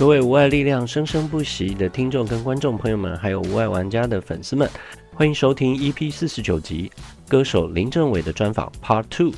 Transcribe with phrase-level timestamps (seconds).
[0.00, 4.66] 各位无爱力量生生不息的听众跟观众朋友们，还有无爱玩家的粉丝们，
[5.12, 6.90] 欢迎收听 EP 四十九集
[7.28, 9.30] 歌手林政伟的专访 Part Two。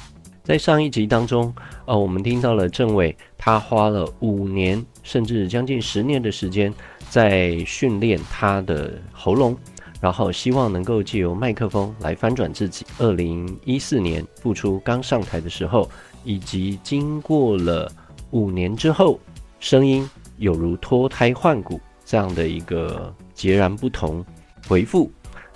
[0.45, 1.53] 在上一集当中，
[1.85, 6.73] 呃，我们听到了政伟他花了五年甚至将近十年的时间
[7.11, 9.57] 在训练他的喉咙，
[10.01, 12.87] 然后希望能够借由麦克风来翻转自己。
[13.01, 15.91] 二零一四年复出刚上台的时候，
[16.23, 17.91] 以及经过了
[18.31, 19.19] 五年之后，
[19.59, 20.09] 声音。
[20.39, 24.25] 有如脱胎换骨这样的一个截然不同
[24.69, 25.11] 回复，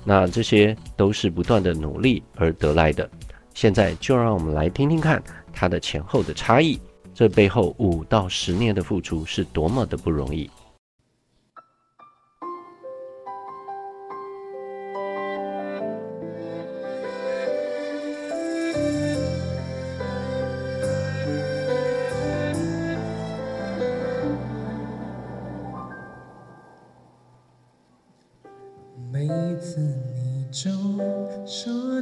[0.04, 3.08] 那这些都是不断的努力而得来的。
[3.54, 6.78] 现在就让我们来听听看他的前后的差异，
[7.14, 10.50] 这背后五到十年的付出是多么的不容易。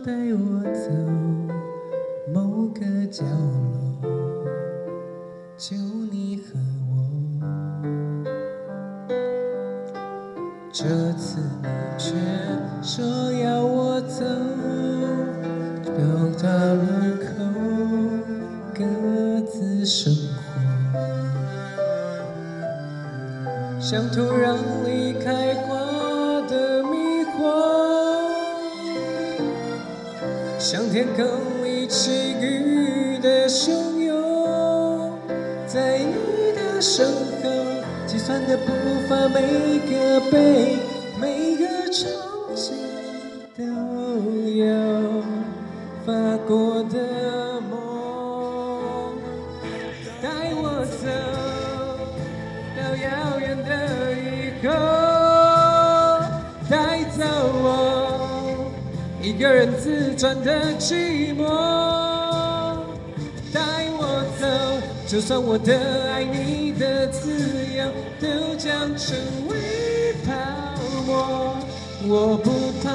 [0.04, 1.23] 带我走。
[38.46, 38.72] 的步
[39.08, 39.40] 伐，每
[39.90, 40.76] 个背，
[41.20, 42.02] 每个场
[42.54, 42.74] 景，
[43.56, 43.64] 都
[44.50, 45.22] 有
[46.04, 46.12] 发
[46.46, 47.72] 过的梦。
[50.22, 51.06] 带我走
[52.76, 53.06] 到遥
[53.40, 53.70] 远的
[54.12, 54.22] 以
[54.66, 54.68] 后，
[56.68, 56.72] 带
[57.16, 57.22] 走
[57.62, 57.64] 我
[59.22, 61.73] 一个人自转的寂寞。
[65.06, 67.30] 就算我的爱你的自
[67.76, 67.84] 由
[68.20, 69.16] 都将成
[69.48, 70.32] 为泡
[71.06, 71.56] 沫，
[72.08, 72.90] 我不怕，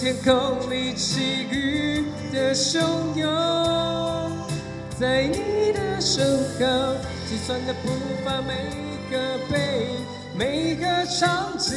[0.00, 2.80] 天空里起雨的汹
[3.14, 3.28] 涌。
[4.98, 6.96] 在你的身后，
[7.28, 7.90] 计算的步
[8.24, 8.54] 伐，每
[9.10, 9.18] 个
[9.52, 9.84] 背，
[10.34, 11.76] 每个场景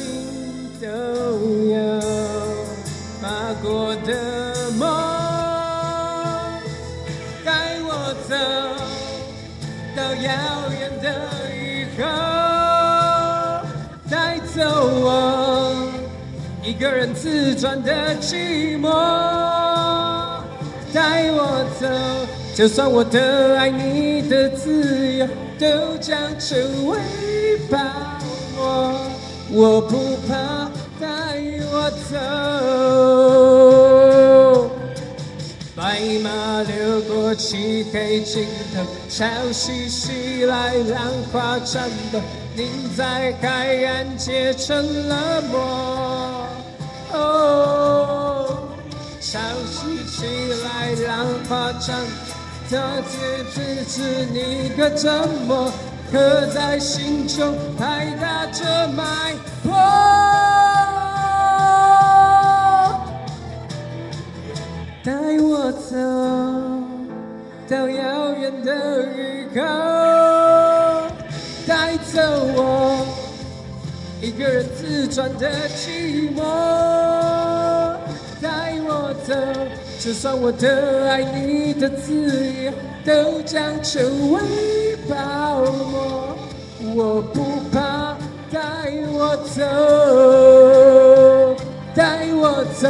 [0.80, 2.00] 都有
[3.22, 4.88] 发过的梦，
[7.44, 8.34] 带我走
[9.98, 10.32] 到遥
[10.80, 11.06] 远的
[11.52, 12.02] 以后，
[14.10, 15.12] 带走我
[16.66, 17.92] 一个人自转的
[18.22, 18.90] 寂寞，
[20.94, 21.86] 带我走。
[22.56, 25.28] 就算我的爱你的自由
[25.60, 26.98] 都将成为
[27.70, 27.78] 泡
[28.56, 28.96] 沫，
[29.52, 32.16] 我不怕，带我走。
[35.76, 42.22] 白马流过漆黑尽头，潮汐袭来，浪花颤抖，
[42.56, 46.03] 你在海岸结成了膜。
[49.34, 50.28] 潮汐袭
[50.64, 51.98] 来，浪花颤
[52.70, 52.70] 抖。
[52.70, 52.78] 这
[53.10, 53.18] 句
[53.52, 55.72] 只是你的沉默，
[56.12, 59.34] 刻在心中，拍打着脉
[59.64, 59.74] 搏。
[65.04, 65.98] 带我走
[67.68, 68.72] 到遥远的
[69.18, 69.62] 以后，
[71.66, 72.22] 带走
[72.54, 73.04] 我
[74.22, 76.40] 一个人自转的寂寞，
[80.04, 82.14] 就算我的爱你的自
[82.66, 82.74] 由
[83.06, 84.42] 都将成为
[85.08, 86.36] 泡沫，
[86.94, 88.18] 我不怕，
[88.52, 88.60] 带
[89.14, 89.64] 我走，
[91.96, 92.90] 带我走。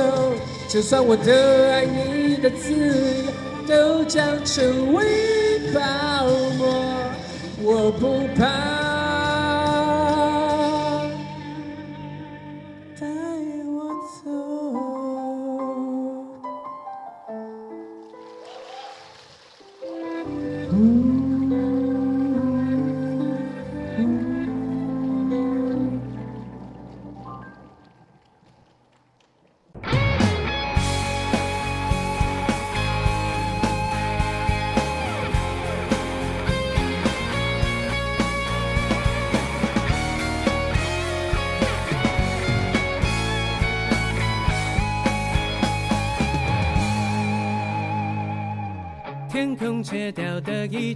[0.67, 3.31] 就算我的爱你的自由
[3.67, 5.05] 都将成为
[5.71, 6.25] 泡
[6.57, 6.83] 沫，
[7.61, 8.82] 我不怕。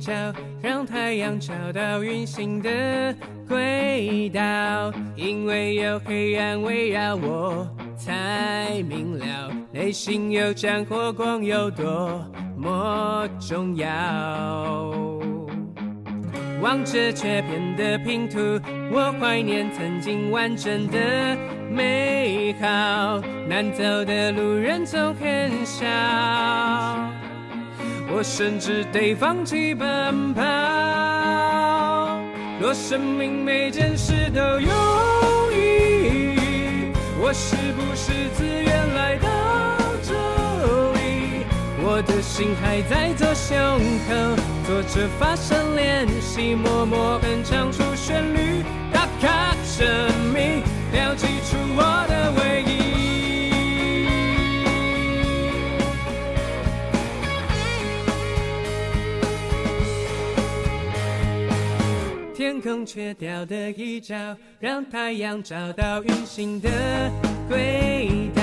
[0.07, 0.13] 角，
[0.61, 3.13] 让太阳找到运行的
[3.45, 4.41] 轨道。
[5.17, 7.67] 因为有黑暗围绕我，
[7.97, 12.23] 才明了内心有盏火光有多
[12.57, 13.89] 么重要。
[16.61, 18.39] 望着切片的拼图，
[18.89, 21.37] 我怀念曾经完整的
[21.69, 23.21] 美好。
[23.49, 25.85] 难走的路人总很少。
[28.09, 30.41] 我甚至得放弃奔跑。
[32.59, 34.69] 若生命每件事都有
[35.51, 39.27] 意义，我是不是自愿来到
[40.01, 40.13] 这
[40.93, 41.45] 里？
[41.83, 43.55] 我的心还在左胸
[44.07, 44.13] 口，
[44.65, 49.85] 做着发声练习，默默哼唱出旋律，打卡生
[50.33, 52.66] 命，标记出我的唯一
[62.57, 64.15] 天空缺掉的一角，
[64.59, 66.69] 让太阳找到运行的
[67.47, 68.41] 轨道。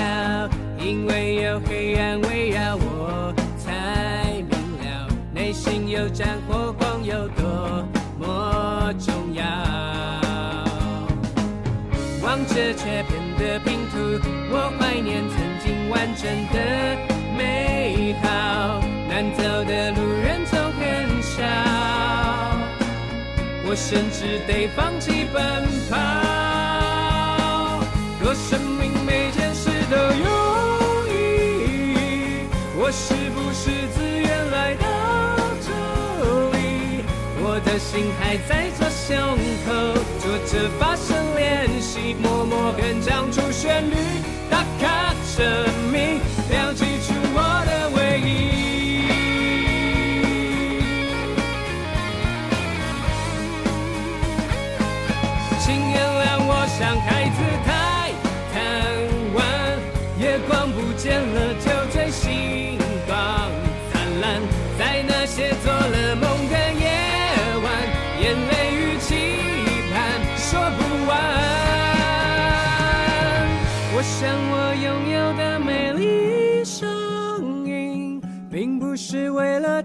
[0.79, 7.85] 因为有黑暗围绕我，才明了内心有盏火光有多
[8.17, 9.43] 么重要。
[12.23, 13.97] 望着切片的拼图，
[14.49, 16.57] 我怀念曾经完整的
[17.37, 18.79] 美好。
[19.09, 22.24] 难走的路人总很少。
[23.75, 25.41] 甚至得放弃奔
[25.89, 25.97] 跑。
[28.21, 31.13] 若生命每件事都有意
[31.93, 34.85] 义，我是不是自愿来到
[35.61, 35.69] 这
[36.57, 37.03] 里？
[37.43, 39.13] 我的心还在左胸
[39.67, 39.69] 口，
[40.19, 43.95] 做着发声练习，默默哼唱出旋律，
[44.49, 45.45] 打卡生
[45.91, 46.94] 命，标记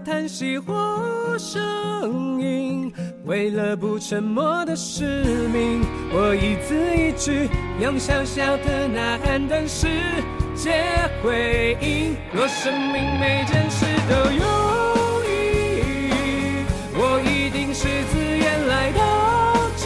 [0.03, 2.91] 叹息或声音。
[3.25, 5.23] 为了不沉默的使
[5.53, 7.49] 命，我一字一句
[7.79, 9.87] 用小小的呐喊等世
[10.55, 10.83] 界
[11.23, 12.15] 回应。
[12.33, 15.29] 若生命每件事都有意
[16.09, 16.11] 义，
[16.93, 18.99] 我一定是自愿来到
[19.77, 19.85] 这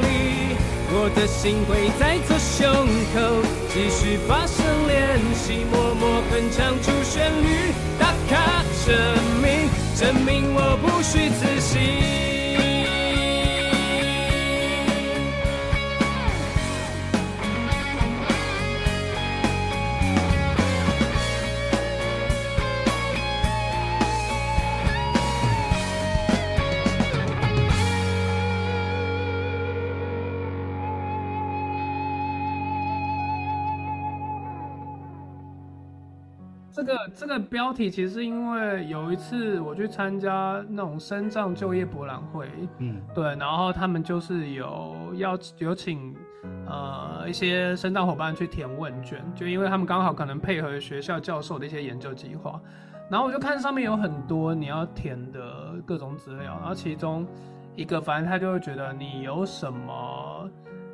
[0.00, 0.56] 里。
[0.96, 2.64] 我的心会在左胸
[3.12, 7.74] 口继续发声练习，默默哼唱出旋律，
[8.28, 8.94] 打卡生
[9.42, 12.33] 命，证明我不虚此行。
[36.84, 42.48] 个这个标题其实是因为有一次我去参加那种深藏就业博览会，
[42.78, 46.14] 嗯，对，然后他们就是有要有请
[46.66, 52.60] 呃一些深藏伙伴去填问卷，就因为他们刚好可能配合学校教授的一些研究计划，
[53.10, 57.26] 然后我就看上面有很多你要填的各种资料，然后其中
[57.74, 60.48] 一个反正他就会觉得你有什么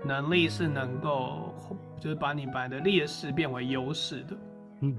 [0.05, 1.55] 能力是能够
[1.99, 4.37] 就是把你本来的劣势变为优势的，
[4.81, 4.97] 嗯。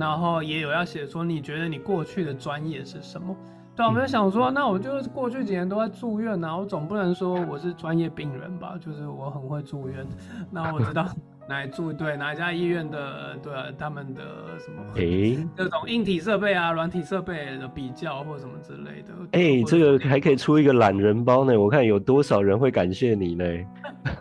[0.00, 3.36] 然后也有要写说，你觉得你过去的专业是什么？
[3.76, 8.76] 对，我们就想说，那我就过去几年都在住院，然后总不能说我是专业病人吧？
[8.80, 10.06] 就是我很会住院。
[10.50, 11.06] 那我知道，
[11.50, 14.22] 来住对哪一家医院的对啊，他们的
[14.58, 19.12] 什么哎，欸、 各种硬体设备啊、软体设备的比较或什么之类的。
[19.32, 23.44] 哎、欸，这个还可以出一个懒人包呢，我看有多少人会感谢你呢？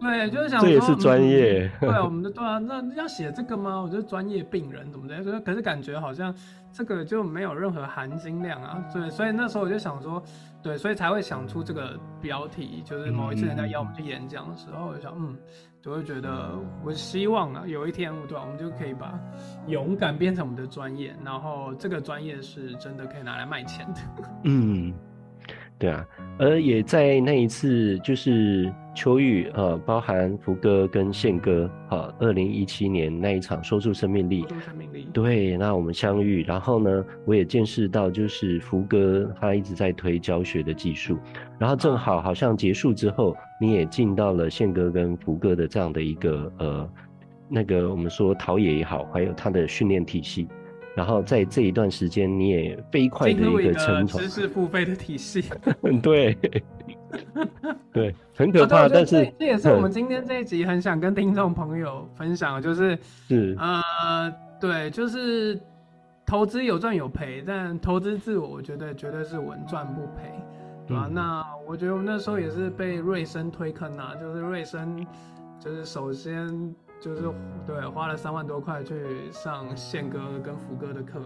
[0.00, 1.90] 对，就是想说 这也是专业、嗯。
[1.90, 3.82] 对，我们的对啊，那要写这个吗？
[3.82, 5.40] 我觉得专业病人怎么的？
[5.40, 6.34] 可是感觉好像
[6.72, 8.82] 这个就没有任何含金量啊。
[8.94, 10.22] 对，所以那时候我就想说，
[10.62, 15.36] 对，所以才会想出这个标题，就是某一次人家邀我们去演讲的时候，我就想，嗯。
[15.80, 19.18] 就会觉得，我希望啊，有一天，对吧，我们就可以把
[19.68, 24.00] 勇敢变成我们的专业，然后这个专业是真的可以拿来卖钱的。
[24.42, 24.92] 嗯，
[25.78, 26.04] 对啊，
[26.38, 41.16] 而也在那一次，就是秋玉，呃，包含福哥跟宪哥，呃，二零一七年那一场说出生命力，说出生命力，对，那我们相遇，然后呢，我也见识到，就是福哥他一直在推教学的技术。
[41.60, 46.90] 然后正好好像结束之后，你也进到了宪哥跟福哥的这样的一个呃，
[47.48, 50.48] 那个我们说陶冶也好，还有他的训练体系。
[50.98, 55.44] 然后在这一段时间，你也飞快的一个成长，知识付费的体系。
[56.02, 56.36] 对，
[57.92, 58.88] 对，很可怕。
[58.88, 65.56] 但是这也是我们今天这一集很想跟听众朋友分享，就是是呃，对，就是
[66.26, 70.34] 投资有赚有赔，但投资自我，我觉得绝对是稳赚不赔。
[70.84, 75.06] 对啊，那我觉得我们那时候也是被瑞生推坑啊，就是瑞生，
[75.60, 77.22] 就是首先就是
[77.66, 81.20] 对花了三万多块去上宪哥跟福哥的课，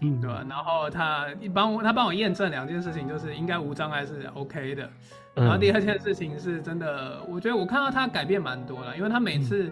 [0.00, 0.44] 嗯，对吧？
[0.48, 4.88] 然后他帮我他帮我验证两件事情，就是应该无障碍是 OK 的，
[5.34, 9.70] 然后第二件事情是真的，我觉得我看到他改变蛮多了，因为他每次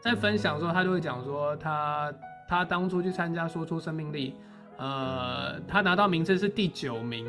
[0.00, 2.12] 在分享的时候，他就会讲说他
[2.48, 4.34] 他当初去参加说出生命力，
[4.76, 7.26] 呃，他拿到名次是第九名。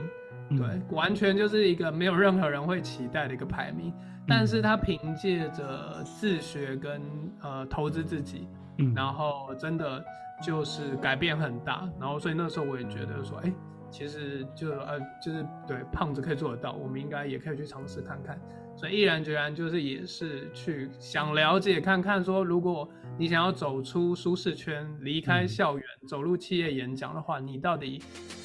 [0.50, 3.94] 对，完全就是一个没有任何人会期待的一个排名，
[4.28, 7.02] 但是他凭借着自学跟
[7.42, 8.48] 呃投资自己，
[8.94, 10.04] 然后真的
[10.44, 13.54] 就是改变很大，然后所以那时候我也觉得说，哎，
[13.90, 18.40] 其实就呃就是对胖子可以做得到，我们应该也可以去尝试看看。
[18.76, 28.00] 所以毅然决然就是也是去想了解看看，说如果你想要走出舒适圈，离开校园，走入企业演讲的话，你到底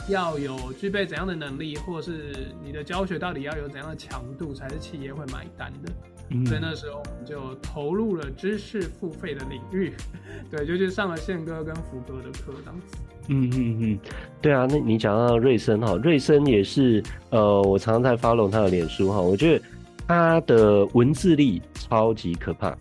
[0.09, 2.33] 要有具备怎样的能力，或是
[2.65, 5.93] 你的教学到底要有怎样的强度，才是企业会买单的？
[6.31, 9.93] 嗯、所以那时候我们就投入了知识付费的领域，
[10.51, 12.97] 对，就去上了宪哥跟福哥的课，这样子。
[13.29, 13.99] 嗯嗯嗯，
[14.41, 19.64] 对啊，那你讲到瑞森哈，瑞森也是呃，我常常在 follow 他的脸书哈，我觉得。
[20.09, 22.76] 他的文字力超级可怕，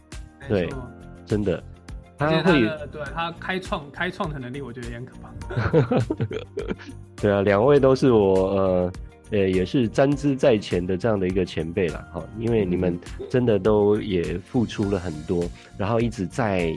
[0.50, 0.68] 对，
[1.26, 1.64] 真的，
[2.18, 5.32] 他会他对他开创开创的能力，我觉得也很可怕。
[7.16, 8.94] 对啊，两位都是我呃
[9.30, 15.46] 呃也是沾之在前的这样的一个前辈了哈，因为你们真的都也付出了很多，
[15.78, 16.74] 然后一直在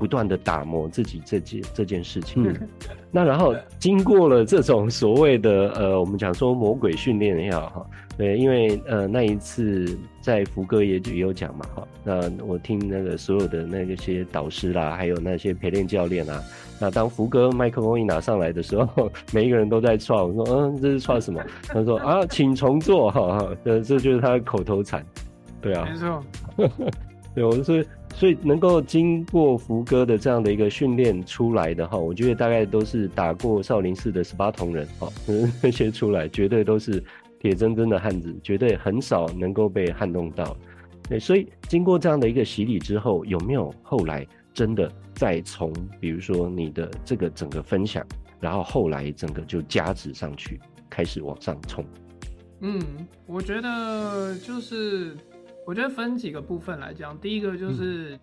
[0.00, 2.42] 不断的打磨自己这件这件事情。
[2.42, 2.68] 嗯，
[3.12, 7.86] 那然后经过了这种所谓的呃，我们讲说魔鬼训练也好哈。
[8.16, 16.42] 对，因为呃那一次在福哥也也有讲嘛，哈，那我听那个所有的那个些导师啦，还有那些陪练教练啊，
[16.78, 21.42] 那当福哥麦克风一拿上来的时候， 每一个人都在创，我说嗯，这是创什么？
[21.68, 25.04] 他说啊，请重做，哈哈，这这就是他的口头禅，
[25.62, 26.22] 对啊，没错，
[27.34, 27.82] 对，我说
[28.20, 35.08] 所以能够经过福哥的这样的一个训练出来的哈，我觉得大概都是打过少林寺的十八铜人，哈，
[35.62, 37.02] 那些出来绝对都是。
[37.42, 40.54] 铁铮铮的汉子，绝对很少能够被撼动到。
[41.08, 48.06] 对，所以经过这样的一个洗礼之后，有没有后来真的再从，比如说你的这个整个分享，
[48.40, 50.60] 然后后来整个就加值上去，
[50.90, 51.82] 开始往上冲？
[52.60, 52.78] 嗯，
[53.24, 55.16] 我觉得就是，
[55.66, 57.18] 我觉得分几个部分来讲。
[57.18, 58.18] 第一个就是，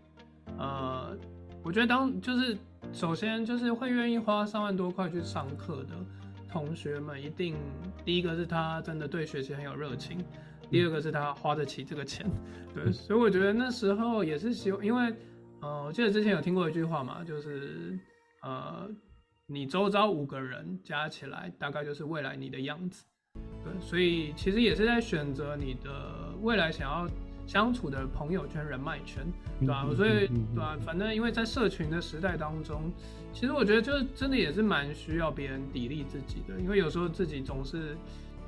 [0.58, 1.18] 嗯、呃，
[1.64, 2.58] 我觉得当就是
[2.92, 5.96] 首先就是会愿意花三万多块去上课的。
[6.50, 7.56] 同学们一定，
[8.06, 10.24] 第一个是他真的对学习很有热情，
[10.72, 12.26] 第二个是他花得起这个钱，
[12.74, 15.14] 对，所以我觉得那时候也是希望，因为，
[15.60, 18.00] 呃，我记得之前有听过一句话嘛，就是，
[18.42, 18.90] 呃，
[19.46, 23.06] 你周遭五个人加起来大概就是未来你的样子，
[23.62, 27.06] 对，所以其实也是在选择你的未来想要
[27.48, 29.26] 相处的朋友圈、人脉圈，
[29.60, 29.88] 对吧？
[29.96, 30.78] 所以，对吧？
[30.86, 32.92] 反正因为在社群的时代当中。
[33.34, 37.96] 其实我觉得就是真的也是蛮需要别人砥砺自己的，因为有时候自己总是，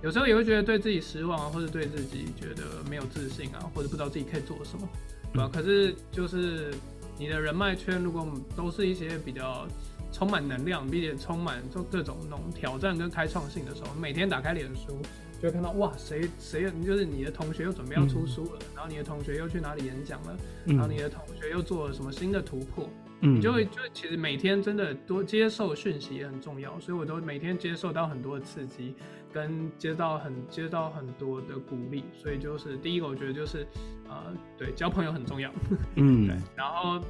[0.01, 4.89] 有时候也会觉得对自己失望啊，或者对自己觉得没有自信啊，或者不知道自己可以做什么，
[5.31, 5.47] 对吧？
[5.53, 6.73] 可是就是
[7.19, 9.67] 你的人脉圈如果都是一些比较
[10.11, 14.99] 充满能量，并且充满就各种那种挑战跟开创性的时候，每天打开脸书，
[15.41, 22.89] 就会看到哇，谁谁就是你的同学又准备要出书了，嗯、然后你的同学又去哪里演讲了，嗯、然后你的同学又做了什么新的突破，
[23.21, 28.93] 嗯，你就会就其实每天真的多接受讯息也很重要，所以我都每天接受到很多的刺激，
[29.31, 33.65] 跟接到很接到很多的鼓励，所以就是第一个我觉得就是
[34.09, 35.49] 呃对交朋友很重要，
[35.95, 37.01] 嗯， 对，然后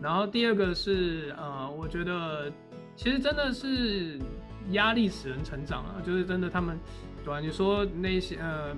[0.00, 2.52] 然后第二个是呃我觉得
[2.94, 4.20] 其实真的是
[4.70, 6.78] 压力使人成长啊，就是真的他们。
[7.24, 8.74] 对啊，你说那些呃，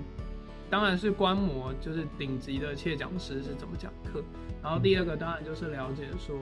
[0.69, 4.23] 当然是观摩，就是顶级的切讲师是怎么讲课。
[4.61, 6.35] 然后第二个当然就是了解说，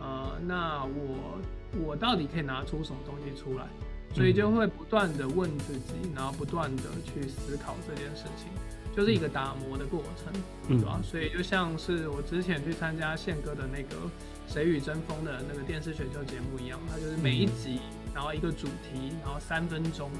[0.00, 1.38] 呃，那我
[1.84, 3.66] 我到底可以拿出什么东西出来？
[4.14, 8.48] 所以就会不断的问自己，然后不断的去思考这件事情，
[8.96, 10.32] 就是一个打磨的过程，
[10.66, 10.98] 对吧？
[11.04, 13.96] 所以就像是我之前去参加宪哥的那个
[14.48, 17.80] 《谁与争锋》的那个电视选秀节目一样，它就是每一集，
[18.14, 20.10] 然后一个主题，然后三分钟。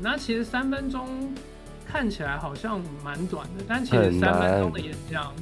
[0.00, 1.32] 那其实三分钟
[1.86, 5.32] 看起来好像蛮短的，但其实三分钟的演讲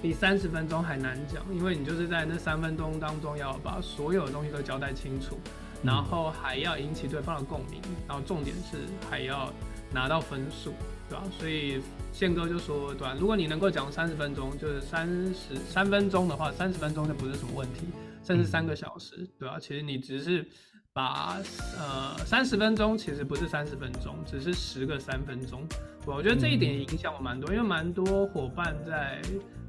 [0.00, 5.38] 比三十分钟还难讲，因为你就是在那三分钟当中要把所有的东西都交代清楚，
[5.82, 8.78] 然后还要引起对方的共鸣，然后重点是
[9.10, 9.52] 还要
[9.92, 10.72] 拿到分数，
[11.08, 11.24] 对吧？
[11.38, 11.80] 所以
[12.12, 13.16] 宪哥就说，对吧？
[13.18, 17.86] 如果你能够讲三十分钟，就是三十三分钟的话，三十分钟就不是什么问题，
[18.24, 19.58] 甚至三个小时，对吧？
[19.58, 20.46] 其实你只是。
[20.94, 21.38] 把
[21.78, 25.66] 呃三十分钟其实不是三十分钟，只是十个三分钟。
[26.04, 29.22] 我觉得这一点影响我蛮多，因为蛮多伙伴在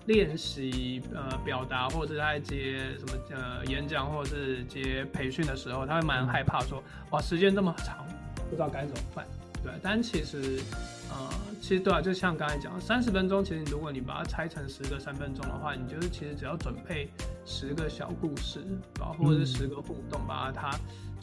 [0.06, 8.06] 练习呃表达，或者是在接什么呃演讲，或者是接培训的时候，他会蛮害怕说，哇时间这么长，
[8.50, 9.26] 不知道该怎么办。
[9.64, 10.60] 对，但其实
[11.10, 11.30] 呃
[11.62, 17.08] 其实对啊，就像刚才讲三十分钟，其实如果你把它拆成十个三分钟的话，你就是其实只要准备
[17.46, 18.60] 十个小故事，
[18.94, 19.16] 对吧？
[19.18, 20.70] 或者是十个互动，把它。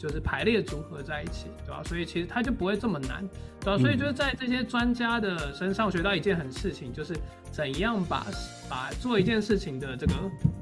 [0.01, 1.83] 就是排列组合在一起，对吧？
[1.83, 3.23] 所以其实它就不会这么难，
[3.59, 3.77] 对吧？
[3.77, 7.15] 所以就是在这些专家的身上学到一件很事情，就是
[7.51, 8.25] 怎样把
[8.67, 10.13] 把做一件事情的这个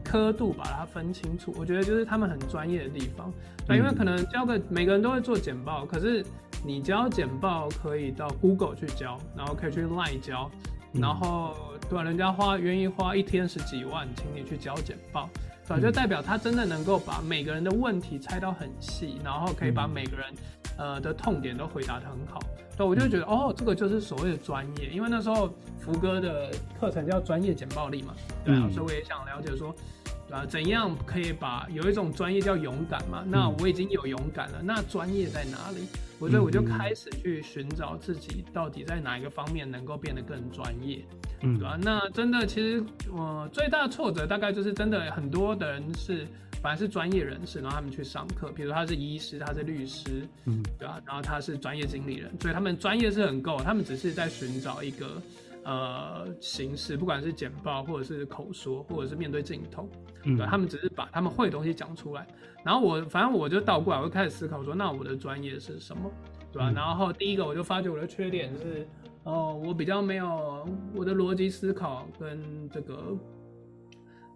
[0.03, 1.55] 刻度把它分清楚。
[1.57, 3.31] 我觉得就是他们很专业的地方，
[3.65, 6.21] 对，因为可能教个每个人都会做简报，可是
[6.65, 10.51] 你教简报可以到 Google 去教，然后可以去 Line 教，
[10.91, 11.55] 然后
[11.89, 12.03] 对吧？
[12.03, 15.29] 人家花愿意花一天十几万请你去教简报。
[15.77, 20.33] 对，就代表他真的能够把每个人的问题拆到很细，然后可以把每个人，
[20.77, 22.39] 呃的痛点都回答得很好。
[22.75, 24.89] 对，我就觉得哦，这个就是所谓的专业。
[24.89, 29.81] 因为那时候福哥的课程叫专业简报力嘛，对啊，所以我也想了解说，对
[30.31, 33.23] 啊，怎样可以把有一种专业叫勇敢嘛？
[33.27, 35.87] 那我已经有勇敢了，那专业在哪里？
[36.19, 40.99] 我所以我就开始去寻找自己到底在哪一个方面能够变得更专业。
[41.41, 41.79] 嗯，对吧、啊？
[41.81, 46.27] 那真的，其实我、呃、最大的挫折大概就是真的很多的人是，
[46.61, 51.01] 反而是专业人士，然后他们去上课，比如他是医师，他是律师，嗯，对吧、啊？
[51.05, 55.21] 然后他是专业经理人，所以他们专业是很够，他们只是在寻找一个
[55.63, 59.89] 呃形式，不管是简报或者是口说，或者是面对镜头，
[60.23, 62.27] 嗯，对，他们只是把他们会的东西讲出来。
[62.63, 66.11] 然后我反正我就倒过来，我就开始思考说，那我的专业是什么，
[66.51, 66.71] 对吧、啊？
[66.71, 68.87] 嗯、然后第一个我就发觉我的缺点是。
[69.25, 73.17] 哦，我比较没有我的逻辑思考跟这个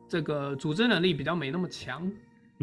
[0.09, 2.11] 这个组织能力比较没那么强，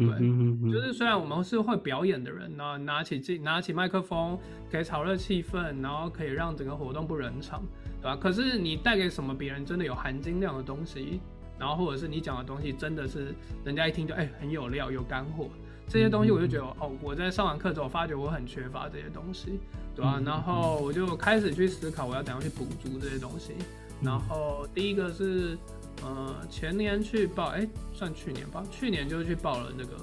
[0.05, 4.37] 对，嗯嗯嗯、就是虽然我们是会表演的人，然后拿起镜拿起麦克风
[4.71, 7.61] 可以炒热气氛，然后可以让整个活动不冷场，
[8.01, 8.15] 对吧？
[8.15, 11.19] 可是你带给什么别人真的有含金量的东西，
[11.59, 13.33] 然后或者是你讲的东西真的是
[13.63, 15.47] 人家一听就哎、欸、很有料有干货。
[15.87, 19.59] 这些东西我就觉得哦，我在上完课之后发觉我很缺乏这些东西，
[19.93, 20.21] 对吧？
[20.25, 23.55] 然后我就开始去思考我要怎样去补足这些东西。
[24.01, 25.57] 然后第一个是
[26.01, 29.93] 呃前年去报，哎，算去年吧，去年就去报了那个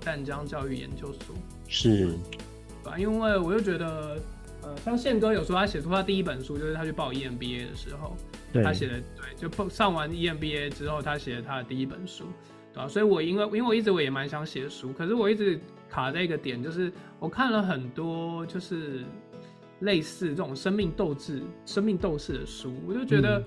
[0.00, 1.36] 淡江教育研究所，
[1.68, 2.16] 是，对
[2.84, 2.98] 吧？
[2.98, 4.18] 因为我就觉得
[4.62, 8.16] 呃，像宪哥有说他写出他第一本书就是他去报 EMBA 的时候，
[8.52, 12.24] 对他写的对，就上完 EMBA 之后他写了他的第一本书。
[12.72, 19.04] 对啊，所以我因为因为我一直我也蛮想写书，可是我一直卡在一个点，就是我看了很多就是
[19.80, 23.42] 类似这种生命斗志、生命斗士的书，我就觉得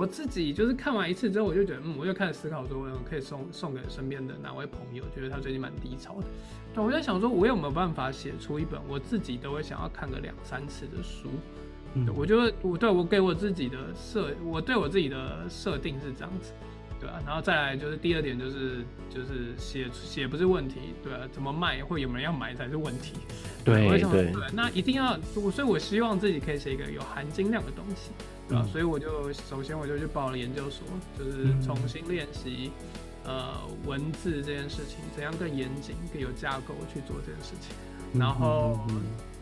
[0.00, 6.24] 我自己就是看完一次之后，我就觉得嗯，我就开始思考说，我可以送送给身边的哪位朋友，觉得他最近蛮低潮的。
[6.72, 11.28] 对，我在想说，我有没有办法写出一本我自己都会想要看个两三次的书？
[11.92, 16.54] 嗯，我觉得我对我给我自己的设，我对我自己的设定是这样子。
[16.98, 18.78] 对啊，然后再来就是第二点，就是
[19.10, 23.16] 就是写写不是问题，对啊，怎么卖或有没有人要买才是问题。
[23.62, 28.12] 对对，对，对，那一定要，所以我希望自己可以写一个有含金量的东西，
[28.50, 28.64] 对吧？
[28.66, 30.84] 嗯、所以我就首先我就去报了研究所，
[31.16, 32.72] 就是重新练习、
[33.24, 33.52] 嗯、呃
[33.86, 37.74] 文字这件事情，怎样更严谨、更有架构去做这件事情。
[38.12, 38.76] 然后，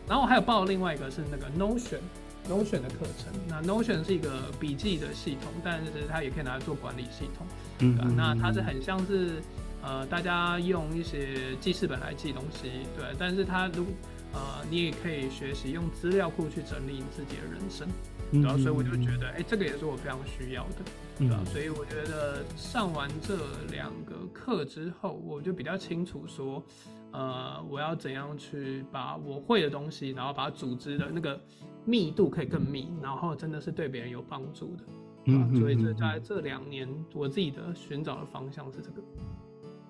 [0.07, 1.99] 然后我还有报另外一个是那个 Notion
[2.47, 3.33] Notion 的课程。
[3.47, 7.47] 那 Notion 是一个笔记的系统，但是它也可以拿来做管理系统。
[7.79, 9.41] 嗯，那它是很像是
[9.81, 13.07] 呃，大家用一些记事本来记东西，对。
[13.17, 13.87] 但是它如
[14.33, 17.87] 呃，你也可以学习用资料库去整理你自己的人生。
[18.31, 20.75] 然后，所以我就觉得，哎、欸，这个也是我非常需要的，
[21.17, 21.43] 对吧？
[21.45, 23.35] 所以我觉得上完这
[23.71, 26.63] 两个课之后，我就比较清楚说，
[27.11, 31.41] 呃，我要怎样去把我会的东西，然后把它组织的那个
[31.85, 34.83] 密度可以更密，然后真的是对别人有帮助的。
[35.25, 39.01] 嗯，所以这在这两年，我自己的寻找的方向是这个。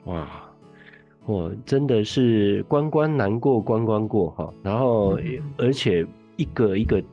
[0.05, 0.49] 哇，
[1.25, 5.19] 我真的是关关难过关关过哈，然后
[5.57, 7.03] 而且一个一个。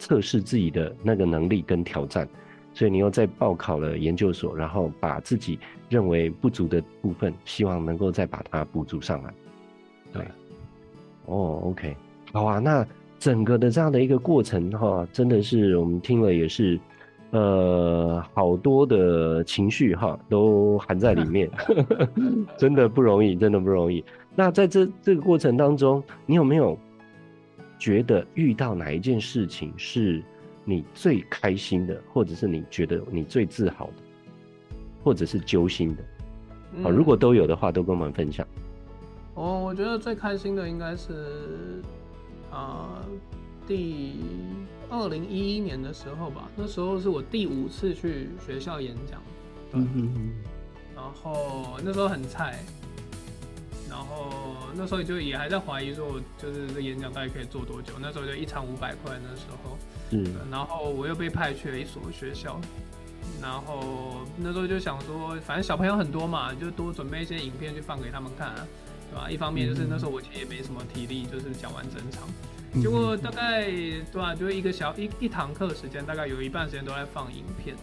[0.00, 2.26] 测试自己的那个能力跟挑战，
[2.72, 5.58] 所以你又再报考了研究所，然后把自己
[5.90, 9.34] 认为不足的部分，希望能够再把它补足上来。
[10.10, 10.22] 对，
[11.26, 11.94] 哦，OK，
[12.32, 12.84] 好啊，那
[13.18, 16.80] 整个的这样的一个过程哈，真的是我们听了也是，
[17.32, 21.50] 呃，好多的情绪哈都含在里面，
[22.56, 24.02] 真的不容易，真的不容易。
[24.34, 26.78] 那在这这个过程当中，你有没有？
[27.80, 30.22] 觉得遇到哪一件事情是
[30.64, 33.94] 你最开心的，或者是你觉得你最自豪的，
[35.02, 36.04] 或者是揪心的？
[36.82, 38.46] 好，如果都有的话，都跟我们分享。
[39.34, 41.82] 哦，我觉得最开心的应该是，
[42.50, 43.02] 呃，
[43.66, 44.16] 第
[44.90, 49.22] 二零一一年的时候吧，那时候是我第五次去学校演讲，
[49.72, 50.30] 嗯
[50.94, 52.58] 然后那时候很菜。
[53.90, 57.94] 然后那时候就也还在怀疑说，我就是这演讲到底可以做多久？
[58.00, 59.76] 那时候就一场五百块，那时候，
[60.10, 62.60] 嗯，然后我又被派去了一所学校，
[63.42, 68.66] 然后那时候就想说，反正小朋友很多嘛，就多准备一些影片去放给他们看啊，
[69.10, 69.30] 对吧？
[69.30, 72.28] 一方面就是那时候我其实也没什么体力，就是讲完整场，
[72.80, 74.34] 结果大概对吧？
[74.34, 77.76] 就一个小一一堂课时间，大概有一半时间都在放影片。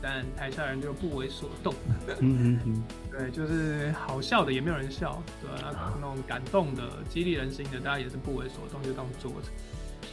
[0.00, 1.74] 但台下人就不为所动。
[2.20, 5.94] 嗯嗯对，就是好笑的也没有人笑，对吧？
[6.00, 9.48] 那种感动的、激励人心的，大家也是不为所动，就当坐着。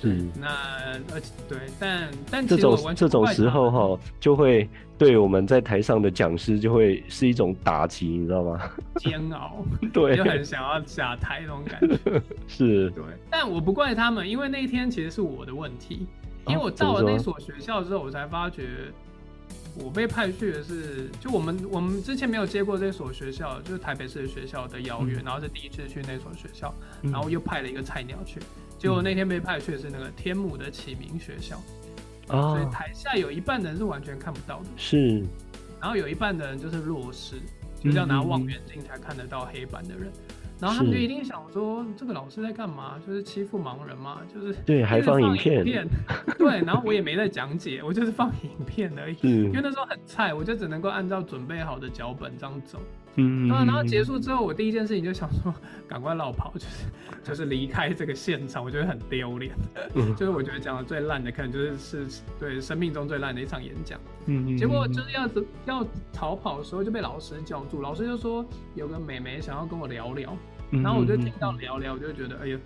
[0.01, 0.25] 是。
[0.39, 0.47] 那
[1.13, 8.59] 而且对，但但这种这种时候哈，就会对我们在台上的讲师就会是一种打击，你知道吗？
[8.97, 9.63] 煎熬。
[9.93, 10.17] 对。
[10.17, 12.21] 就很想要下台那种感觉。
[12.47, 12.89] 是。
[12.91, 13.03] 对。
[13.29, 16.07] 但我不怪他们，因为那一天其实是我的问题，
[16.47, 18.63] 因为我到了那所学校之后，我才发觉。
[19.75, 28.39] 我被派去的是，就我们我们之前没有接过这所学校，就是台北市的学校的邀约，嗯、然后是第一次去那所学校，然后又派了一个菜鸟去，
[28.77, 31.59] 结果那天被派去的是那个天母的启明学校，
[32.27, 35.23] 哦、所以台下有一半的人是完全看不到的，是，
[35.81, 37.37] 然后有一半的人就是弱视，
[37.81, 40.11] 就是要拿望远镜才看得到黑板的人。
[40.59, 42.95] 然后他们就一定想说，这个老师在干嘛？
[43.05, 44.21] 就是欺负盲人嘛？
[44.33, 45.63] 就是对，还放影片，
[46.37, 46.61] 对。
[46.63, 49.17] 然后我也没在讲解，我就是放影片而已。
[49.21, 52.79] 因为那时候很菜，我就只能够按照准备好的脚本这样走。
[53.15, 55.53] 嗯，然后结束之后，我第一件事情就想说，
[55.87, 56.67] 赶快绕跑，就是
[57.23, 59.53] 就是离开这个现场，我觉得很丢脸。
[60.17, 63.99] 就是我觉得讲的最烂的，可能就是是对生命中最烂的一场演讲。
[64.25, 65.29] 嗯，结果就是要
[65.65, 68.45] 要逃跑的时候就被老师叫住，老师就说
[68.75, 70.35] 有个美眉想要跟我聊聊。
[70.71, 72.57] 然后我就听到聊聊，我就觉得哎呀，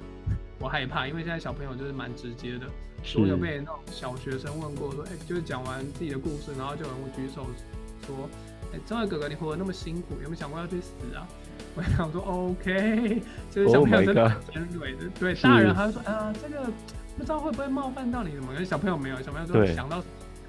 [0.60, 2.66] 我害怕，因为现在小朋友就是蛮直接的。
[3.04, 7.46] 是我有被那种小学生问过说，哎，就是讲完自己的故事，然后就有人举手
[8.08, 8.30] 说，
[8.78, 11.28] 哎，钟伟哥哥，你活得那么辛苦，有没有想过要去死啊？
[11.76, 16.66] 我想说 OK， 就是小朋友真的很尖锐的，对大人还会说啊，这个
[17.18, 18.54] 不知道会不会冒犯到你什么？
[18.54, 20.02] 因为小朋友没有，小朋友说想到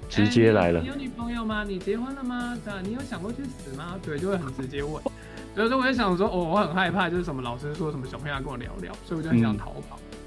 [0.07, 1.63] 直接来了，你有女朋友吗？
[1.63, 2.57] 你结婚了吗？
[2.63, 3.99] 对啊，你有想过去死吗？
[4.03, 5.01] 对，就会很直接问。
[5.55, 9.99] 所以说，我就想说，哦，我很害怕，就是什么老师说什么小朋友要跟我聊聊，所以我就很想逃跑。
[10.11, 10.17] 嗯、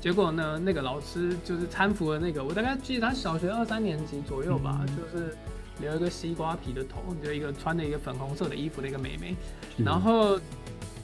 [0.00, 5.36] 结果呢，那个老师就是搀扶了那个，我大概记得他小学二三年级左右吧，嗯、就是
[5.80, 9.34] 留一个西瓜皮的头，就一个穿着一个粉红色的衣服的一个妹妹，
[9.78, 10.38] 嗯、然后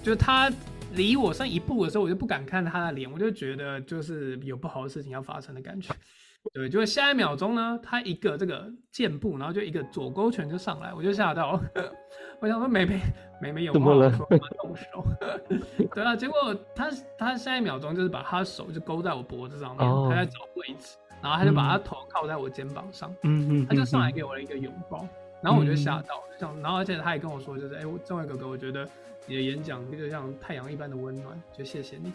[0.03, 0.53] 就她
[0.93, 5.93] 离我剩一步的时候，我就不敢看她的脸，我就觉得就是有不好的事情要发生的感觉。
[6.55, 11.61] 对，就下一秒钟呢，她一个这个箭步，然后就一个左勾拳就上来，我就吓到。
[12.39, 13.01] 我想说妹妹，
[13.41, 14.27] 妹妹有话说，
[14.63, 15.05] 动手。
[15.93, 25.07] 对啊，结果她她下一秒钟就是把他的手就勾在我脖子上面，哦、他在找位置，然后他就把他头靠在我肩膀上，嗯嗯，他就上来给我了一个拥抱，
[25.41, 28.89] 然后我就吓到，就想，然后而且他也跟我说，就是哎，钟伟哥哥，我觉得
[29.27, 32.13] 你的演讲就像太阳一般的温暖，就谢谢你。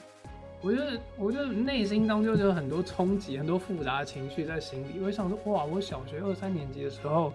[0.61, 4.99] 我觉得，我觉得内心当中就有很多冲击，很多复杂的情绪在心里。
[5.03, 7.33] 我想说，哇，我小学二三年级的时候，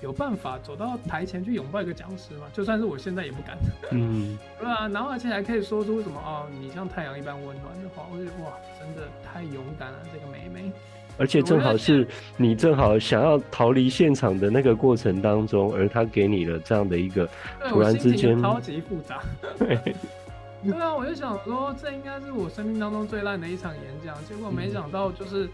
[0.00, 2.46] 有办法走到台前去拥抱一个讲师吗？
[2.52, 3.56] 就算是我现在也不敢。
[3.92, 10.72] 嗯， 对啊，然后而且还可以说出什么哦，你像太阳一般温暖的话，我觉得哇，真的太勇敢了，这个妹妹。
[11.18, 12.06] 而且正好是
[12.38, 17.28] 你正好想要逃离现场的那个过程当中，而他给你了这样的一个
[17.68, 19.20] 突然之间超级复杂。
[19.58, 19.78] 对，
[20.64, 25.46] 对啊，我就想说，这应该是我生命当中最烂的一场演讲，结果没想到就是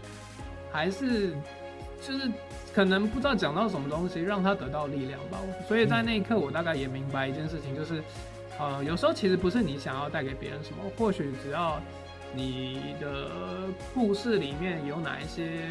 [0.71, 1.33] 还是
[2.01, 2.31] 就是
[2.77, 5.39] 可能不知道讲到什么东西，让他得到力量吧。
[5.67, 8.03] 所以在那一刻，我大概也明白一件事情，就是
[8.59, 11.81] 呃，有时候其实不是你想要带给别人什么，或许只要。
[12.35, 13.29] 你的
[13.95, 15.61] 故事里面有哪一些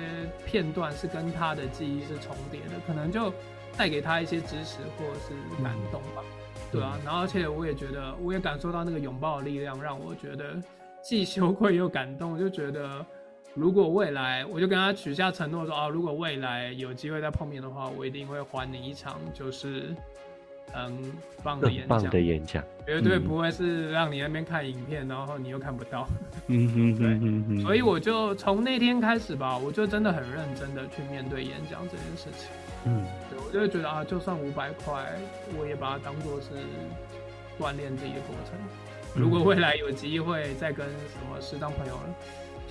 [0.46, 2.80] 片段是跟他的记忆是重叠的？
[2.86, 3.30] 可能就
[3.76, 6.24] 带给他一些支持或者是感动吧。
[6.72, 10.56] 对啊，然后而且我也觉得，我也感受到那个拥抱的力量，让我觉得
[11.02, 12.38] 既羞愧又感动。
[12.38, 13.04] 就觉得
[13.56, 19.92] 如果未来，我就跟他许下承诺说啊，如果未来有机会再碰面的话，我一定会还你一场，就是。
[20.74, 21.12] 嗯，
[21.44, 26.08] 棒的演讲，棒的演讲，绝对不会是让你那边看影片，嗯、然后你又看不到。
[26.48, 32.48] 嗯哼，对，嗯哼，所以我就从那天开始吧，我就真的很认真的去面对演讲这件事情。
[32.84, 35.06] 嗯，对，我就会觉得啊，就算五百块，
[35.56, 36.48] 我也把它当做是
[37.60, 38.58] 锻炼自己的过程。
[39.14, 41.94] 嗯、如果未来有机会再跟什么师长朋友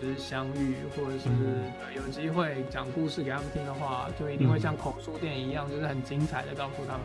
[0.05, 1.63] 就是相遇，或者是、嗯、
[1.95, 7.01] 有机会讲故事给他们听的话，就一定会像口述电影一样，就是很精彩的告诉他们。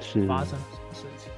[0.00, 1.32] 是发生什么事情？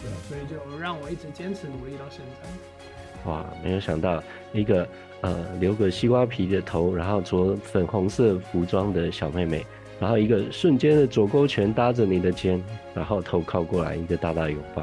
[0.00, 3.30] 对，所以就让我一直坚持努力到现在。
[3.30, 4.22] 哇，没有想到
[4.52, 4.88] 一个
[5.20, 9.66] 呃留个西瓜皮的头，然后着粉红色服装的小妹妹，
[10.00, 12.62] 然后一个瞬间的左勾拳搭着你的肩，
[12.94, 14.82] 然后头靠过来，一个大大拥抱。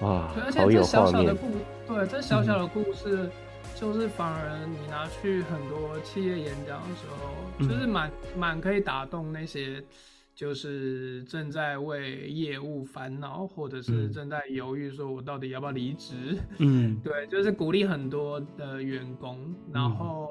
[0.00, 1.46] 哇，对，而且这小小的故，
[1.86, 3.30] 对，这小小的故事，嗯、
[3.80, 9.82] 就是反而你拿去很多企业演讲的时候，嗯、就是蛮蛮可以打动那些。
[10.32, 16.38] 就是正在为业务烦恼，或者是正在犹豫，说我到底要不要离职？
[16.56, 19.54] 嗯， 对，就是鼓励很多的员工。
[19.70, 20.28] 然后，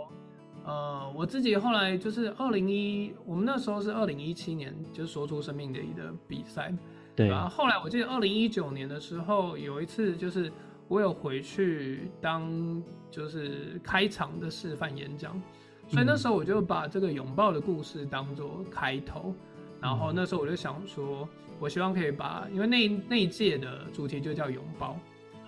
[0.66, 6.74] 嗯、呃，我自己后来就是二零一，我们那时候是二零一七年，就是说出生命的的比赛。
[7.16, 7.28] 对。
[7.28, 10.52] 然后后来我记得二零一九年的时候，有一次就是
[10.90, 15.42] 我有回去当就是开场的示范演讲，
[15.88, 19.34] 所以那时候我就把这个拥抱的故事当做开头。
[19.80, 24.98] 然后那时候我就想说，我希望可以把，因为那那一届的主题就叫拥抱，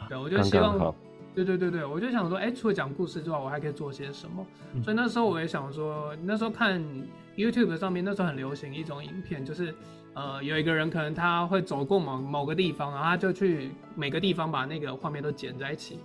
[0.08, 0.96] 对，我就希望，刚刚
[1.36, 4.46] 对对对对，我就想说，哎，除了讲故事之外，我还可以做些什么？
[4.74, 6.82] 嗯、所以那时候我也想说，那时候看
[7.36, 9.74] YouTube 上面那时候很流行一种影片，就是
[10.14, 16.00] 呃有一个人可能他会走过某某个地方，然后他就去每个地方把那个画面都剪在一起。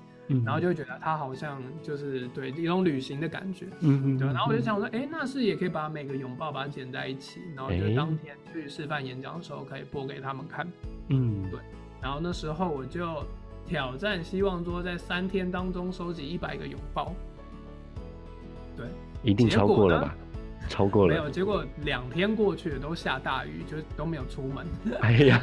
[0.45, 4.27] 然后就觉得他好像就是对一种旅行的感觉，嗯嗯，对。
[4.27, 10.67] 然后我就想说，哎，那是也可以把每个拥抱把它剪在一起，然后就当天去示范演讲的时候可以播给他们看，
[11.11, 11.61] 嗯，对。
[12.03, 13.25] 然后那时候我就
[13.65, 17.13] 挑战，希望说在三天当中收集一百个拥抱，
[18.77, 18.85] 对，
[19.23, 20.17] 一定超过了吧？
[20.69, 24.67] 超过了，没有，结果两天过去，都下大雨，就都没有出门。
[25.01, 25.41] 哎呀，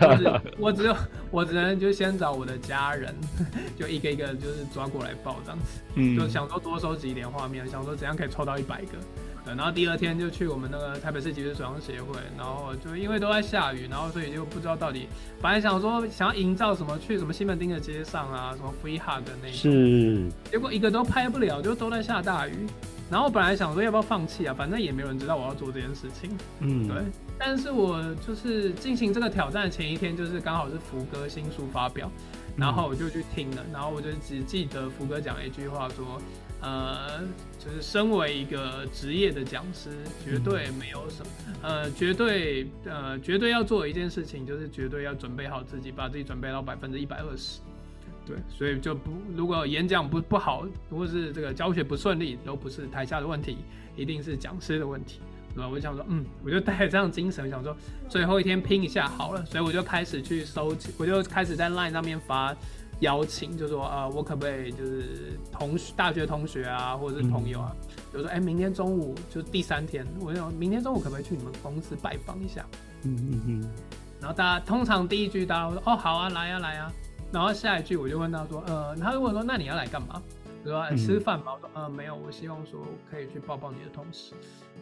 [0.57, 0.95] 我只有
[1.31, 3.13] 我只能就先找我的家人，
[3.77, 8.97] 就一个一个就是抓过来抱这样子，嗯，就想说多收集一点画面，想说怎样可以凑到一百个。
[9.45, 15.05] 对，然后第二天就去我们那个台北市集时水上协会，然后就因为都在下雨，然后所以就不知道到底，
[15.41, 22.53] 本来想说想要营造什么，去什么西门町的街上啊，什么 free hug 的那种，是，结果一个都拍不了，就都在下大雨。
[23.09, 26.35] 然后我本来想说要不要放弃啊，反正也没有人知道我要做这件事情。
[26.59, 27.03] 嗯，对。
[27.37, 32.09] 但是我就是进行这个挑战的前一天，就是刚好是福哥新书发表，
[32.55, 36.21] 然后我就去听了，然后我就只记得福哥讲了一句话说，
[36.61, 37.19] 呃，
[37.59, 39.89] 就是身为一个职业的讲师，
[40.23, 47.59] 绝对没有什么，呃，绝对呃，绝对要做的一件事情，就是绝对要准备好自己，把自己准备到百分之一百二十。
[48.25, 53.57] 对，所以就不，如果演讲不不好，或是这个教学不顺利，都不是台下的问题，
[53.97, 55.19] 一定是讲师的问题，
[55.53, 55.67] 对吧？
[55.67, 57.75] 我就想说，嗯，我就带着这样精神，想说
[58.07, 62.55] 最后一天拼一下好了，所以我就开始去收集，我就开始在 LINE 上面发
[63.01, 67.75] 邀请，就说啊、呃，我可不可以就是同学、大学同学啊，或者是朋友啊，
[68.13, 72.65] 就、嗯、说哎，明天中午就是第三天，我想明天中午可不可以去你们公司拜访一下？
[73.03, 73.71] 嗯嗯嗯，
[74.21, 76.89] 然后大家通常第一句大家会说哦，好啊，来啊，来啊。
[77.33, 80.21] 然后下一句我就问他说，呃，他就问说，那你要来干嘛？
[80.63, 82.79] 比如说、欸、吃饭嘛，我说呃没有，我希望说
[83.11, 84.33] 可以去抱抱你的同事。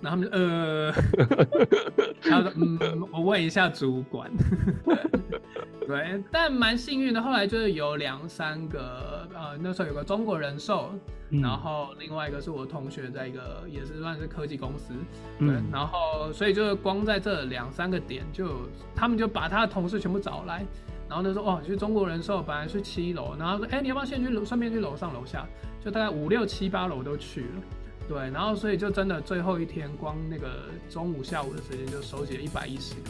[0.01, 0.91] 然后他们就呃，
[2.21, 4.29] 他说嗯，我问一下主管。
[5.87, 10.91] 对，但蛮幸运的，后来就是有两三个，呃，那时候有个中国人寿，
[11.29, 14.93] 嗯、然后另外一个是我同学在一个也是算是科技公司，
[15.39, 18.53] 对，嗯、然后所以就是光在这两三个点就，就
[18.95, 20.63] 他们就把他的同事全部找来，
[21.11, 25.45] 然后他说哦，去中国人寿本来是七楼，然后说哎，你要不要先去楼，顺便去楼上楼下，
[25.83, 27.61] 就大概五六七八楼都去了，
[28.07, 33.09] 对，然后所以就真的最后一天，光那个中午下午的时间就收集了一百一十个，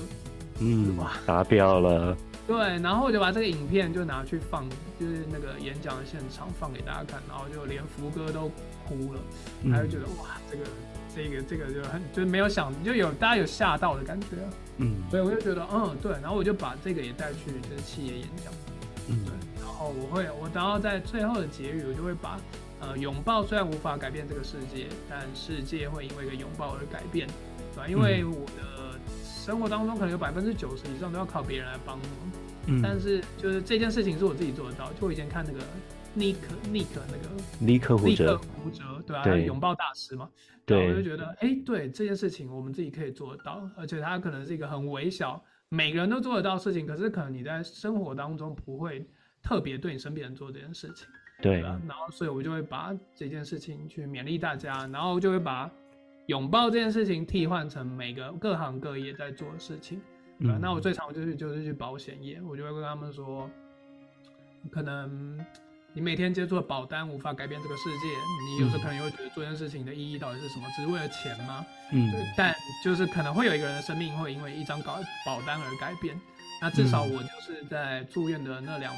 [0.61, 2.17] 嗯，哇，达标了。
[2.47, 4.67] 对，然后我就把这个影片就拿去放，
[4.99, 8.49] 就是那个演讲的现场放给大家看，然后就连福哥都
[8.87, 9.19] 哭了，
[9.71, 10.63] 他就觉得哇，这个
[11.15, 14.27] 这个这个就很就是没有想就有大家有吓到的感觉，
[14.77, 18.53] 嗯，所以我就觉得嗯对，然后我就把这个也带去就是企业演讲，
[19.07, 22.39] 嗯，对，然后我会我然后在最后的结语，我就会把
[22.79, 27.27] 呃拥抱虽然无法改变这个世界，但世界会因为一个拥抱而改变，
[27.73, 27.87] 对吧？
[27.87, 28.81] 因为我的。
[29.43, 32.07] 生活当中可能有百分之九十以上都要靠别人来帮忙，
[32.67, 34.85] 嗯，但是就是这件事情是我自己做得到。
[34.93, 35.59] 就我以前看那个
[36.13, 39.37] 尼克尼克那个尼克胡哲，胡哲对吧？
[39.37, 40.29] 拥抱大师嘛，
[40.65, 49.05] 对，我就觉得哎、欸，对这件事情我们自己可以做得到，而且它可能是一个很微小，每个人都做得到的事情，可是可能你在生活当中不会
[49.41, 51.07] 特别对你身边人做这件事情，
[51.41, 55.71] 对，然后所以我就会把这件事情去勉励大家，然后就会把。
[56.27, 59.99] 拥抱这件事情替换成每个各行各业在做的事情，
[60.37, 63.49] 嗯，那我最常就是就是去保险业，我就会跟他们说，
[64.69, 65.37] 可能
[65.93, 68.07] 你每天接触的保单无法改变这个世界，
[68.45, 70.65] 你有时候可能也会觉得做这件事情的意义到底是什么？
[70.75, 71.65] 只是为了钱吗？
[71.91, 76.19] 嗯，对，但就是可能会有一个人的生命会因为一张保保单而改变，
[76.61, 78.93] 那至少我就是在住院的那两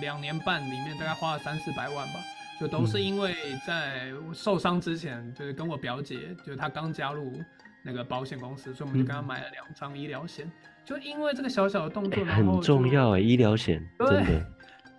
[0.00, 2.14] 两年半里面，大概花了三四百万吧。
[2.60, 3.34] 就都是因为
[3.66, 7.32] 在受伤之前，就是跟我表姐，就是她刚加入
[7.82, 10.48] 那个保险公司，所以我们就跟她买了两张医疗险。
[10.84, 14.42] 就因为这个小小的动作，很重要哎，医疗险，对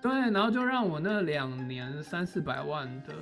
[0.03, 3.13] 对，然后就让我那两年三四百万的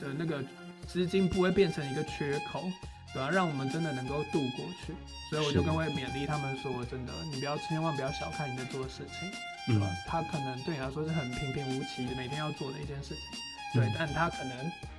[0.00, 0.42] 的那个
[0.86, 2.64] 资金不会变成一个缺口，
[3.12, 3.28] 对吧？
[3.30, 4.94] 让我们真的能够度过去。
[5.28, 9.30] 所以我就跟会勉励他们说，真的，你不要千万不要小看你在做的事情，
[9.74, 9.86] 对吧？
[10.06, 13.80] 他可能对你来说是很平平无奇的，每天要做的一件事情。
[13.80, 14.56] 对，但他可能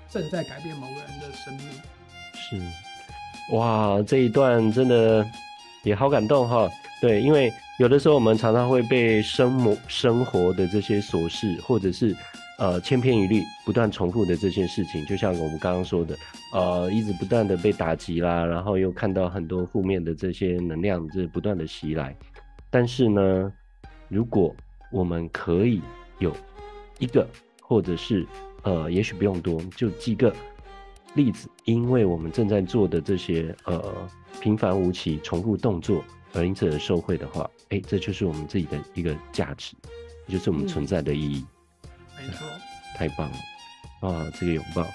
[0.08, 1.68] 正在改变某个人的生命。
[2.34, 2.62] 是，
[3.56, 5.28] 哇，这一段真的
[5.84, 6.70] 也好感动哈。
[7.02, 12.16] 对，因为有的时候我们常常会被生活生活的这些琐事，或者是
[12.60, 16.16] 呃千篇一律、不断重复的这些事情，就像我们刚刚说的，
[16.54, 22.16] 呃，一直不断的被打击啦，然后又看到很多负面的这些能量，这不断的袭来。
[22.70, 23.52] 但是呢，
[24.10, 24.56] 如果
[24.92, 25.82] 我们可以
[26.20, 26.32] 有
[27.00, 27.28] 一个，
[27.64, 28.28] 或者是
[28.62, 30.32] 呃，也许不用多，就几个
[31.16, 33.84] 例子，因为我们正在做的这些呃
[34.40, 39.76] 平凡无奇、重复动作，而因此而受惠的话，哎、欸，这就是我们自己的一个价值，
[40.28, 41.46] 也就是我们存在的意义。
[41.84, 42.54] 嗯、没错、啊，
[42.96, 43.38] 太棒了
[44.02, 44.32] 啊！
[44.40, 44.86] 这个拥抱，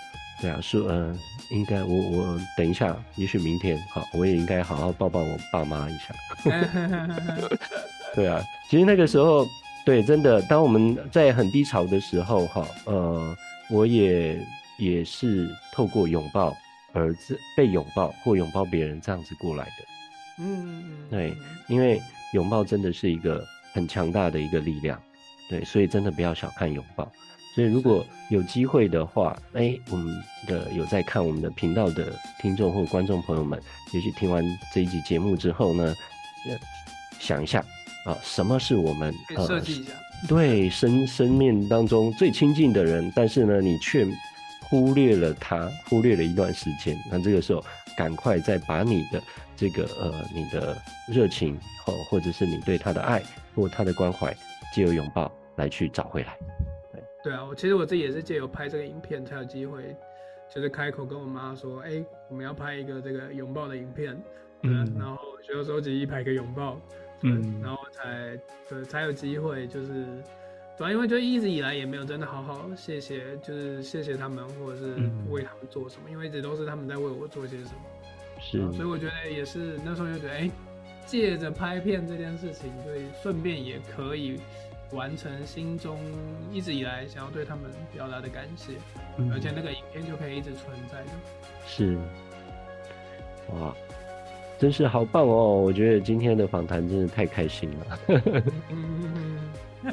[0.41, 1.17] 对啊，说呃，
[1.51, 6.15] 应该我我等一下，也许明天好，我也应该好好抱抱我爸妈一下。
[8.15, 9.47] 对啊，其实那个时候，
[9.85, 13.37] 对，真的，当我们在很低潮的时候，哈，呃。
[13.69, 14.41] 我也
[14.79, 16.57] 也是透过拥抱
[16.93, 19.85] 而自被拥抱或拥抱别人这样子过来的，
[20.39, 21.35] 嗯，对，
[21.69, 22.01] 因为
[22.33, 25.01] 拥抱真的是一个很强大的一个力量，
[25.49, 27.11] 对，所以真的不要小看拥抱。
[27.55, 30.15] 所以如果有机会的话，哎、欸，我们
[30.47, 33.59] 的有在看我们的频道的听众或观众朋友们，
[33.95, 34.45] 也许听完
[34.75, 35.95] 这一集节目之后呢，
[37.19, 37.65] 想一下
[38.05, 39.15] 啊，什么是我们
[39.47, 39.93] 设计一下。
[40.29, 44.07] 对生生命当中最亲近的人，但是呢，你却
[44.63, 46.99] 忽略了他，忽略了一段时间。
[47.11, 47.65] 那这个时候，
[47.97, 49.23] 赶快再把你的
[49.57, 50.77] 这个呃，你的
[51.09, 53.23] 热情，或或者是你对他的爱，
[53.55, 54.37] 或他的关怀，
[54.75, 56.37] 借由拥抱来去找回来。
[56.93, 59.97] 对对啊，我其实我自己也是借由拍这个影片，才有机会，
[60.55, 64.17] 就是开口跟我妈说，哎，我们要拍一个这个拥抱的影片，
[64.63, 66.79] 嗯，然后就收集一百个拥抱。
[67.23, 68.39] 嗯，然后才
[68.69, 70.05] 对才有机会，就是
[70.77, 74.97] 主要因为就一直以来也没有真的好好谢谢，就是谢谢他们，或者是
[75.31, 77.81] 为他们做什么，嗯、因为一直都是他们在为我做些什么。
[78.49, 80.51] 是，所以我觉得也是那时候就觉得，哎，
[81.05, 84.39] 借着拍片这件事情，对，顺便也可以
[84.93, 85.99] 完成心中
[86.53, 88.75] 一直以来想要对他们表达的感谢，
[89.19, 91.11] 嗯、而且那个影片就可以一直存在的。
[91.67, 91.99] 是，
[93.59, 93.75] 哇。
[94.59, 95.61] 真是好棒哦！
[95.61, 98.43] 我觉得今天的访谈真的太开心了。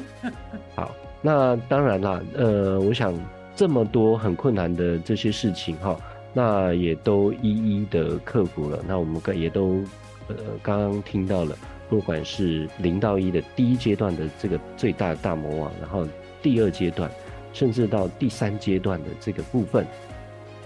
[0.74, 3.14] 好，那当然啦，呃，我想
[3.54, 5.94] 这么多很困难的这些事情哈，
[6.34, 8.84] 那也都一一的克服了。
[8.86, 9.82] 那我们也都
[10.28, 11.56] 呃刚刚听到了，
[11.88, 16.06] 不管是零到一的第一阶段的这个最大的大魔王，然后
[16.42, 17.10] 第二阶段，
[17.52, 19.86] 甚至到第三阶段的这个部分，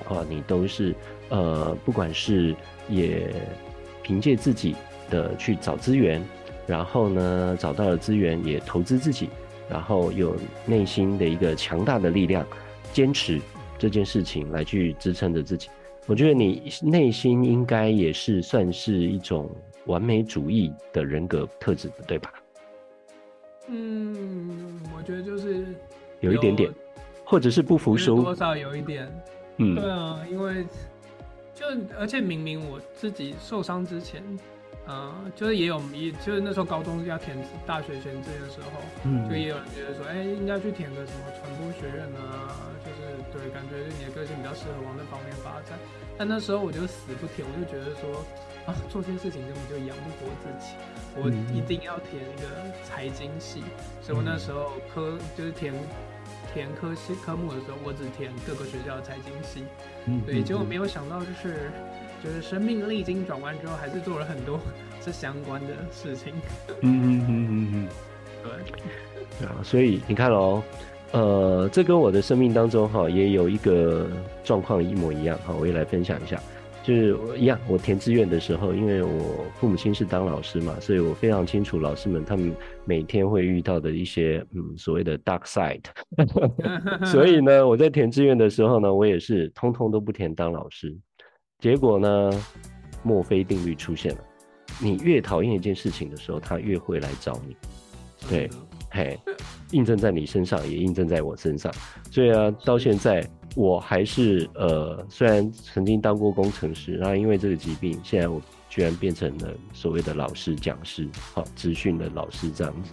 [0.09, 0.95] 啊，你都是
[1.29, 2.57] 呃不管是
[2.89, 3.31] 也
[4.03, 4.75] 凭借自己
[5.11, 6.21] 的去找资源，
[6.67, 9.29] 然后呢找到了资源也投资自己。
[9.71, 12.43] 然后有内心的一个强大的力量，
[12.91, 13.39] 坚持
[13.79, 15.69] 这件事情来去支撑着自己。
[16.07, 19.51] 我觉得你内心应该也是算是一种
[19.87, 22.33] 完美主义的人格特质的，对吧？
[23.69, 25.67] 嗯，我觉得就是
[26.21, 26.73] 有，有一点点，
[27.25, 29.07] 或者是不服输，多少有一点。
[29.59, 30.67] 嗯，对啊，因为
[31.55, 31.67] 就
[31.99, 34.23] 而且明明我自己受伤之前。
[34.91, 37.37] 嗯，就是也有，也就是那时候高中要填
[37.67, 45.79] 大学选志愿的时候，嗯，就也有人觉得说，哎、欸，应该去填个什么传播学院啊，就是对，感觉你的个性比较适合往那方面发展。
[46.17, 48.25] 但那时候我就死不填，我就觉得说，
[48.65, 50.73] 啊，做这件事情根本就养不活自己，
[51.21, 52.49] 我一定要填一个
[52.83, 53.63] 财经系。
[54.01, 55.75] 所以我那时候科就是填
[56.55, 59.65] 填科系科目的时候，我只填各个学校的财经系。
[60.07, 61.71] 嗯，对，结果没有想到就是。
[62.23, 64.59] 就是生命历经转弯之后，还是做了很多
[65.01, 66.33] 这相关的事情。
[66.83, 67.89] 嗯嗯嗯嗯嗯，
[68.43, 68.73] 对，
[69.41, 70.63] 对啊，所以你看哦，
[71.13, 74.07] 呃，这跟我的生命当中哈也有一个
[74.45, 76.41] 状况一模一样哈，我也来分享一下。
[76.81, 82.51] 就是一样，我填志愿的时候，因为我父母亲是当老师嘛，所以我非常清楚老师们他们
[82.87, 85.85] 每天会遇到的一些嗯 所谓的 dark side。
[87.05, 90.97] 所以呢，我在填志愿的时候呢，我也是通通都不填当老师。
[91.59, 92.31] 结果呢，
[93.03, 94.21] 墨菲定律出现了。
[94.81, 97.57] 你越讨厌一件事情的时候，它越会来找你。
[98.29, 98.49] 对，
[98.91, 99.19] 嘿，
[99.73, 101.73] 印证在你身上，也印证在我身上。
[102.13, 112.93] 所以啊，到现在我还是呃，虽然曾经当过工程师，然后因为这个疾病，现在我居然变成了所谓的老师、讲师，好，资讯的老师这样子。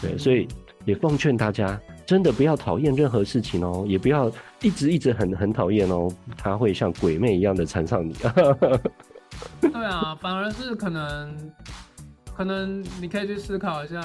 [0.00, 0.46] 对，所以
[0.88, 1.78] 也奉劝大家。
[2.06, 4.32] 真的不要讨厌任何事情哦，也不要
[4.62, 6.08] 一直一直很很讨厌哦，
[6.38, 8.14] 他会像鬼魅一样的缠上你。
[9.60, 11.52] 对啊，反而是可能，
[12.34, 14.02] 可能你可以去思考一下，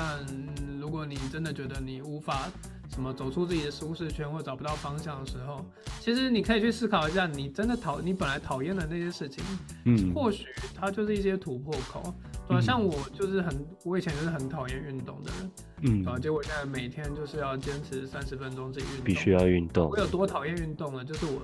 [0.82, 2.50] 如果你真的觉得你无法。
[2.94, 5.66] 什么走出自己的舒适圈或找不到方向的时候，
[6.00, 9.44] 其实你可以去思考一下，你真的讨你本来讨厌的那些事情，
[9.86, 12.14] 嗯，或许它就是一些突破口，
[12.48, 12.62] 对吧？
[12.62, 19.89] 像我就是很，我以前就是很讨厌运动的人，嗯，啊，结果现在每天就是要坚持三十分钟自己运动，必须要运动。
[19.89, 21.04] 我有多讨厌运动呢？
[21.04, 21.41] 就是我，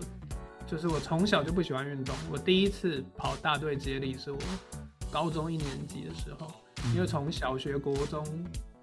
[0.68, 2.16] 就是我从小就不喜欢运动。
[2.32, 4.38] 我第一次跑大队接力是我
[5.10, 6.48] 高中一年级的时候，
[6.94, 8.24] 因为从小学、国中。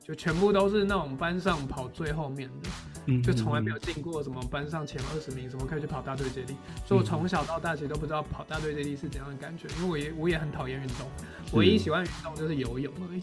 [0.07, 6.55] 就全部都是那种班上跑最后面的，就从来没有进过什么班上前二十名，什么可以去跑大队接力。
[6.87, 11.09] 所以我从小到大其实都不知道跑大队接力是怎样的感觉，因为我也我也很讨厌运动，
[11.55, 13.21] 唯一喜欢运动就是游泳而已。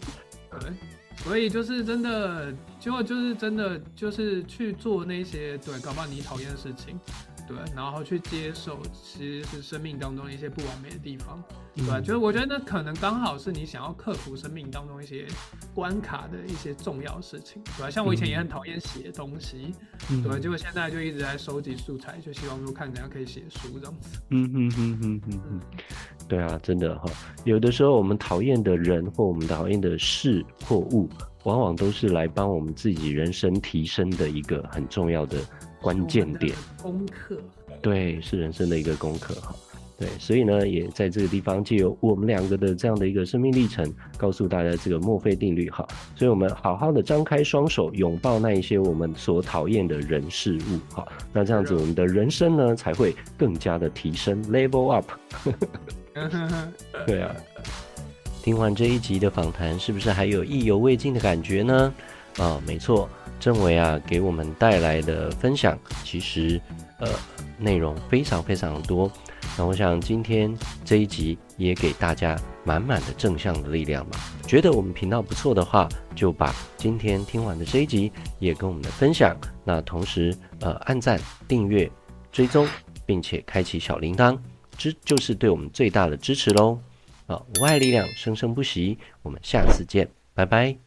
[0.60, 0.72] 对，
[1.16, 7.00] 所以就是真的，结果就是真的就是去做那些对，搞不好你讨厌的事情。
[7.46, 11.42] 对，然后去接受，其实是生命当中一些不完美的地方，
[11.74, 15.26] 对，嗯、就是我觉得那可能刚好是你想要克服生命当中一些
[15.74, 19.74] 关卡的一些重要事情，对，像我以前也很讨厌写东西，
[20.10, 24.18] 嗯、对，结果现在就一直在收集素材，就希望说看怎样可以写书这样子。
[24.30, 25.60] 嗯嗯嗯嗯嗯嗯，
[26.26, 27.10] 对啊，真的哈，
[27.44, 31.08] 有的时候我们讨厌的人或我们讨厌的事或物，
[31.42, 35.38] 往往都是来帮我们自己人生提升的一个很重要的。
[35.84, 37.36] 关键点，功课，
[37.82, 39.34] 对，是人生的一个功课。
[39.34, 39.54] 哈，
[39.98, 45.68] 对，所以呢，也在这个地方借由我们两个的这样的一个生命历程，告诉大家这个墨菲定律。
[45.68, 50.94] 哈，所以我们好好的张开双手，拥抱那一些我们所讨厌的人事物。
[50.94, 55.10] 哈，那这样子我们的人生呢才会更加的提升，level up，
[57.06, 57.36] 对啊，
[58.42, 61.92] 听完这一集的访谈，是不是还有意犹未尽的感觉呢？
[62.38, 63.06] 啊、哦，没错。
[63.44, 66.58] 政委啊，给我们带来的分享，其实
[66.98, 67.06] 呃
[67.58, 69.12] 内容非常非常多。
[69.58, 74.12] 那我想今天这一集也给大家满满的正向的力量嘛。
[74.46, 75.86] 觉得我们频道不错的话，
[76.16, 79.36] 就把今天听完的这一集也跟我们的分享。
[79.62, 81.90] 那同时呃按赞、订阅、
[82.32, 82.66] 追踪，
[83.04, 84.38] 并且开启小铃铛，
[84.78, 86.78] 这就是对我们最大的支持喽。
[87.26, 88.96] 啊，无爱力量生生不息。
[89.20, 90.83] 我们下次见，拜拜。